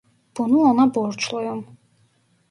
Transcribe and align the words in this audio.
Bunu 0.37 0.59
ona 0.59 0.93
borçluyum. 0.95 1.61